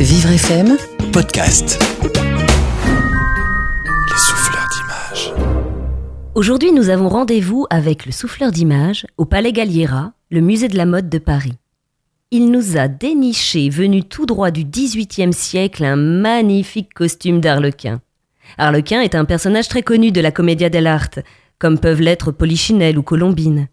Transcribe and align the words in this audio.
Vivre 0.00 0.30
FM 0.30 0.76
Podcast. 1.12 1.82
Les 4.04 4.16
souffleurs 4.16 4.68
d'images. 4.70 5.32
Aujourd'hui, 6.36 6.70
nous 6.70 6.88
avons 6.88 7.08
rendez-vous 7.08 7.66
avec 7.68 8.06
le 8.06 8.12
souffleur 8.12 8.52
d'images 8.52 9.08
au 9.16 9.24
Palais 9.24 9.52
Galliera, 9.52 10.12
le 10.30 10.40
musée 10.40 10.68
de 10.68 10.76
la 10.76 10.86
mode 10.86 11.08
de 11.08 11.18
Paris. 11.18 11.58
Il 12.30 12.52
nous 12.52 12.76
a 12.76 12.86
déniché, 12.86 13.68
venu 13.70 14.04
tout 14.04 14.24
droit 14.24 14.52
du 14.52 14.64
XVIIIe 14.64 15.32
siècle, 15.32 15.84
un 15.84 15.96
magnifique 15.96 16.94
costume 16.94 17.40
d'Arlequin. 17.40 18.00
Arlequin 18.56 19.00
est 19.00 19.16
un 19.16 19.24
personnage 19.24 19.66
très 19.66 19.82
connu 19.82 20.12
de 20.12 20.20
la 20.20 20.30
commedia 20.30 20.68
dell'arte, 20.68 21.18
comme 21.58 21.80
peuvent 21.80 22.02
l'être 22.02 22.30
Polichinelle 22.30 22.98
ou 22.98 23.02
Colombine. 23.02 23.66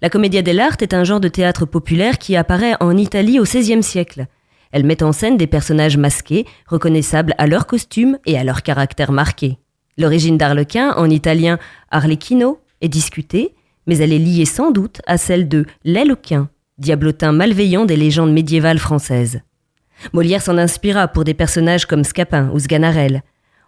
La 0.00 0.08
commedia 0.08 0.40
dell'arte 0.40 0.80
est 0.80 0.94
un 0.94 1.04
genre 1.04 1.20
de 1.20 1.28
théâtre 1.28 1.66
populaire 1.66 2.16
qui 2.16 2.36
apparaît 2.36 2.74
en 2.80 2.96
Italie 2.96 3.38
au 3.38 3.42
XVIe 3.42 3.82
siècle. 3.82 4.28
Elle 4.72 4.84
met 4.84 5.02
en 5.02 5.12
scène 5.12 5.36
des 5.36 5.46
personnages 5.46 5.96
masqués, 5.96 6.46
reconnaissables 6.66 7.34
à 7.38 7.46
leur 7.46 7.66
costume 7.66 8.18
et 8.26 8.38
à 8.38 8.44
leur 8.44 8.62
caractère 8.62 9.12
marqué. 9.12 9.58
L'origine 9.98 10.38
d'Arlequin, 10.38 10.94
en 10.96 11.08
italien 11.10 11.58
Arlecchino, 11.90 12.58
est 12.80 12.88
discutée, 12.88 13.54
mais 13.86 13.98
elle 13.98 14.12
est 14.12 14.18
liée 14.18 14.46
sans 14.46 14.70
doute 14.70 15.02
à 15.06 15.18
celle 15.18 15.48
de 15.48 15.66
l'Ailequin, 15.84 16.48
diablotin 16.78 17.32
malveillant 17.32 17.84
des 17.84 17.96
légendes 17.96 18.32
médiévales 18.32 18.78
françaises. 18.78 19.40
Molière 20.12 20.42
s'en 20.42 20.58
inspira 20.58 21.08
pour 21.08 21.24
des 21.24 21.34
personnages 21.34 21.86
comme 21.86 22.04
Scapin 22.04 22.50
ou 22.52 22.58
Sganarelle. 22.58 23.22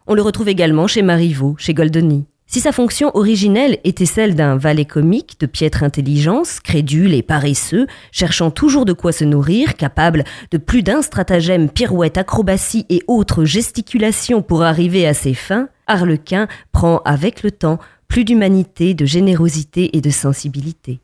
On 0.07 0.15
le 0.15 0.23
retrouve 0.23 0.49
également 0.49 0.87
chez 0.87 1.03
Marivaux, 1.03 1.55
chez 1.59 1.75
Goldoni. 1.75 2.27
Si 2.55 2.61
sa 2.61 2.71
fonction 2.71 3.11
originelle 3.15 3.81
était 3.83 4.07
celle 4.07 4.37
d'un 4.37 4.57
valet 4.57 4.85
comique 4.85 5.41
de 5.41 5.47
piètre 5.47 5.83
intelligence, 5.83 6.61
crédule 6.61 7.13
et 7.13 7.25
paresseux, 7.25 7.89
cherchant 8.13 8.53
toujours 8.53 8.85
de 8.85 8.93
quoi 8.93 9.11
se 9.11 9.25
nourrir, 9.25 9.75
capable 9.75 10.23
de 10.53 10.59
plus 10.59 10.85
d'un 10.85 11.03
stratagème, 11.03 11.69
pirouette, 11.69 12.17
acrobatie 12.17 12.87
et 12.91 13.03
autres 13.09 13.45
gesticulations 13.45 14.41
pour 14.41 14.63
arriver 14.63 15.05
à 15.05 15.15
ses 15.15 15.35
fins, 15.35 15.69
Harlequin 15.89 16.47
prend 16.71 16.99
avec 17.05 17.43
le 17.43 17.51
temps 17.51 17.81
plus 18.07 18.25
d'humanité, 18.25 18.95
de 18.95 19.05
générosité 19.05 19.97
et 19.97 20.01
de 20.01 20.11
sensibilité. 20.11 21.01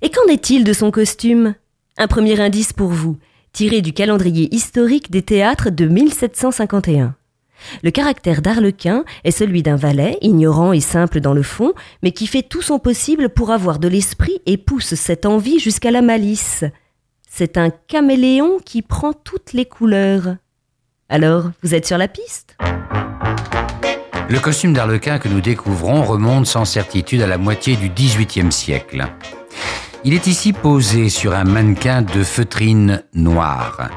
Et 0.00 0.08
qu'en 0.08 0.32
est-il 0.32 0.64
de 0.64 0.72
son 0.72 0.90
costume? 0.90 1.56
Un 1.98 2.06
premier 2.06 2.40
indice 2.40 2.72
pour 2.72 2.88
vous, 2.88 3.18
tiré 3.52 3.82
du 3.82 3.92
calendrier 3.92 4.48
historique 4.54 5.10
des 5.10 5.20
théâtres 5.20 5.68
de 5.68 5.84
1751. 5.84 7.16
Le 7.82 7.90
caractère 7.90 8.42
d'Arlequin 8.42 9.04
est 9.24 9.30
celui 9.30 9.62
d'un 9.62 9.76
valet, 9.76 10.18
ignorant 10.20 10.72
et 10.72 10.80
simple 10.80 11.20
dans 11.20 11.34
le 11.34 11.42
fond, 11.42 11.72
mais 12.02 12.12
qui 12.12 12.26
fait 12.26 12.42
tout 12.42 12.62
son 12.62 12.78
possible 12.78 13.28
pour 13.28 13.50
avoir 13.50 13.78
de 13.78 13.88
l'esprit 13.88 14.40
et 14.46 14.56
pousse 14.56 14.94
cette 14.94 15.26
envie 15.26 15.58
jusqu'à 15.58 15.90
la 15.90 16.02
malice. 16.02 16.64
C'est 17.28 17.56
un 17.56 17.70
caméléon 17.70 18.58
qui 18.64 18.82
prend 18.82 19.12
toutes 19.12 19.52
les 19.52 19.66
couleurs. 19.66 20.36
Alors, 21.08 21.50
vous 21.62 21.74
êtes 21.74 21.86
sur 21.86 21.98
la 21.98 22.08
piste? 22.08 22.56
Le 24.28 24.38
costume 24.38 24.72
d'Arlequin 24.72 25.18
que 25.18 25.28
nous 25.28 25.40
découvrons 25.40 26.02
remonte 26.02 26.46
sans 26.46 26.64
certitude 26.64 27.20
à 27.20 27.26
la 27.26 27.38
moitié 27.38 27.76
du 27.76 27.88
XVIIIe 27.88 28.52
siècle. 28.52 29.04
Il 30.04 30.14
est 30.14 30.26
ici 30.26 30.52
posé 30.52 31.08
sur 31.08 31.34
un 31.34 31.44
mannequin 31.44 32.02
de 32.02 32.22
feutrine 32.22 33.02
noire. 33.12 33.90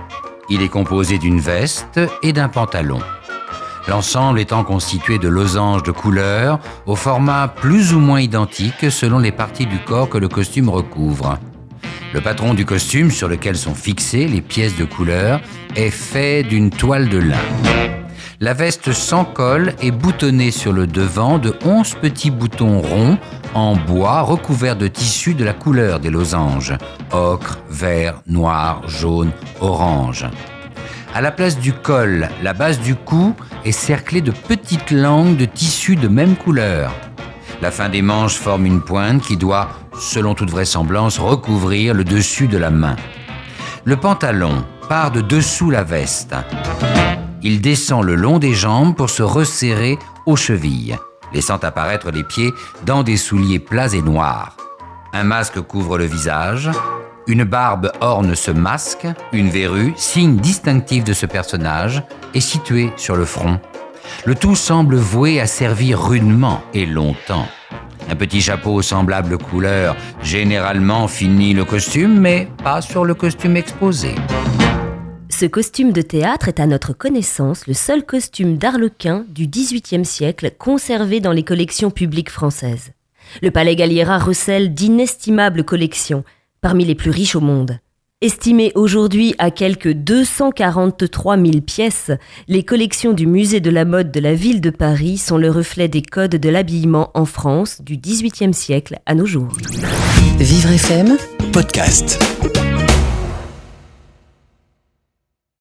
Il 0.50 0.62
est 0.62 0.70
composé 0.70 1.18
d'une 1.18 1.40
veste 1.40 2.00
et 2.24 2.34
d'un 2.34 2.50
pantalon 2.50 3.00
l'ensemble 3.88 4.40
étant 4.40 4.64
constitué 4.64 5.18
de 5.18 5.28
losanges 5.28 5.84
de 5.84 5.92
couleurs 5.92 6.60
au 6.86 6.96
format 6.96 7.48
plus 7.48 7.94
ou 7.94 8.00
moins 8.00 8.22
identique 8.22 8.92
selon 8.92 9.20
les 9.20 9.32
parties 9.32 9.66
du 9.66 9.80
corps 9.80 10.10
que 10.10 10.18
le 10.18 10.28
costume 10.28 10.70
recouvre. 10.70 11.38
Le 12.14 12.22
patron 12.22 12.54
du 12.54 12.66
costume 12.66 13.10
sur 13.10 13.28
lequel 13.28 13.56
sont 13.56 13.74
fixées 13.74 14.28
les 14.28 14.42
pièces 14.42 14.78
de 14.78 14.86
couleur 14.86 15.42
est 15.76 15.90
fait 15.90 16.44
d'une 16.44 16.70
toile 16.70 17.10
de 17.10 17.18
lin. 17.18 17.38
La 18.40 18.54
veste 18.54 18.92
sans 18.92 19.26
col 19.26 19.74
est 19.82 19.92
boutonnée 19.92 20.52
sur 20.52 20.74
le 20.74 20.86
devant 20.86 21.38
de 21.38 21.56
onze 21.66 21.96
petits 21.96 22.30
boutons 22.30 22.82
ronds 22.82 23.18
en 23.54 23.76
bois 23.76 24.22
recouverts 24.22 24.76
de 24.76 24.88
tissu 24.88 25.34
de 25.34 25.46
la 25.46 25.54
couleur 25.54 26.00
des 26.00 26.10
losanges 26.10 26.74
ocre, 27.12 27.60
vert, 27.70 28.22
noir, 28.28 28.82
jaune, 28.88 29.32
orange. 29.62 30.26
À 31.16 31.22
la 31.22 31.30
place 31.30 31.60
du 31.60 31.74
col, 31.74 32.28
la 32.42 32.54
base 32.54 32.80
du 32.80 32.96
cou 32.96 33.36
est 33.66 33.72
cerclée 33.72 34.22
de 34.22 34.32
petites 34.32 34.90
langues 34.90 35.38
de 35.38 35.46
tissu 35.46 35.96
de 35.96 36.08
même 36.08 36.36
couleur. 36.36 36.92
La 37.62 37.70
fin 37.70 37.88
des 37.88 38.02
manches 38.02 38.38
forme 38.38 38.66
une 38.66 38.82
pointe 38.82 39.22
qui 39.22 39.38
doit, 39.38 39.70
selon 40.00 40.34
toute 40.34 40.50
vraisemblance, 40.50 41.20
recouvrir 41.20 41.94
le 41.94 42.04
dessus 42.04 42.48
de 42.48 42.58
la 42.58 42.72
main. 42.72 42.96
Le 43.84 43.96
pantalon 43.96 44.66
part 44.90 45.12
de 45.12 45.22
dessous 45.22 45.70
la 45.70 45.84
veste. 45.84 46.36
Il 47.44 47.62
descend 47.62 48.04
le 48.04 48.16
long 48.16 48.40
des 48.40 48.56
jambes 48.56 48.96
pour 48.96 49.12
se 49.12 49.22
resserrer 49.22 50.00
aux 50.26 50.36
chevilles, 50.36 50.98
laissant 51.32 51.58
apparaître 51.58 52.10
les 52.10 52.24
pieds 52.24 52.52
dans 52.88 53.04
des 53.04 53.18
souliers 53.18 53.60
plats 53.60 53.94
et 53.94 54.02
noirs. 54.02 54.58
Un 55.14 55.24
masque 55.24 55.62
couvre 55.62 56.00
le 56.00 56.06
visage, 56.06 56.72
une 57.28 57.44
barbe 57.44 57.92
orne 58.02 58.36
ce 58.36 58.52
masque, 58.52 59.08
une 59.32 59.50
verrue, 59.50 59.94
signe 59.96 60.38
distinctif 60.38 61.04
de 61.04 61.14
ce 61.14 61.26
personnage, 61.26 62.04
est 62.34 62.40
située 62.40 62.92
sur 62.98 63.16
le 63.16 63.26
front. 63.26 63.60
Le 64.26 64.36
tout 64.36 64.56
semble 64.56 64.96
voué 64.96 65.40
à 65.40 65.48
servir 65.48 66.02
rudement 66.02 66.62
et 66.74 66.86
longtemps. 66.86 67.48
Un 68.10 68.16
petit 68.16 68.42
chapeau 68.42 68.82
semblable 68.82 69.38
couleur 69.38 69.96
généralement 70.22 71.08
finit 71.08 71.54
le 71.54 71.64
costume, 71.64 72.20
mais 72.20 72.48
pas 72.64 72.82
sur 72.82 73.06
le 73.06 73.14
costume 73.14 73.56
exposé. 73.56 74.16
Ce 75.30 75.46
costume 75.46 75.94
de 75.94 76.02
théâtre 76.02 76.48
est 76.48 76.60
à 76.60 76.68
notre 76.68 76.94
connaissance 76.94 77.66
le 77.66 77.74
seul 77.74 78.06
costume 78.06 78.58
d'arlequin 78.58 79.26
du 79.30 79.48
XVIIIe 79.48 80.06
siècle 80.06 80.52
conservé 80.58 81.22
dans 81.22 81.32
les 81.32 81.44
collections 81.44 81.90
publiques 81.90 82.30
françaises. 82.30 82.92
Le 83.42 83.50
Palais 83.50 83.76
Galliera 83.76 84.20
recèle 84.20 84.74
d'inestimables 84.74 85.64
collections, 85.64 86.24
parmi 86.64 86.86
les 86.86 86.96
plus 86.96 87.12
riches 87.12 87.36
au 87.36 87.42
monde. 87.42 87.78
Estimées 88.22 88.72
aujourd'hui 88.74 89.36
à 89.38 89.52
quelques 89.52 89.92
243 89.92 91.36
000 91.38 91.60
pièces, 91.60 92.10
les 92.48 92.64
collections 92.64 93.12
du 93.12 93.28
musée 93.28 93.60
de 93.60 93.70
la 93.70 93.84
mode 93.84 94.12
de 94.12 94.22
la 94.22 94.34
ville 94.34 94.62
de 94.62 94.70
Paris 94.70 95.18
sont 95.18 95.38
le 95.38 95.52
reflet 95.52 95.90
des 95.90 96.02
codes 96.02 96.38
de 96.38 96.50
l'habillement 96.50 97.12
en 97.16 97.26
France 97.26 97.82
du 97.82 97.98
XVIIIe 97.98 98.54
siècle 98.54 98.98
à 99.06 99.14
nos 99.14 99.26
jours. 99.26 99.58
Vivre 100.40 100.72
FM 100.72 101.18
Podcast. 101.52 102.18